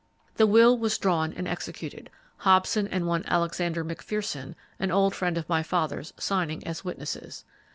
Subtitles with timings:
[0.37, 5.47] The will was drawn and executed, Hobson and one Alexander McPherson, an old friend of
[5.47, 7.45] my father's, signing as witnesses.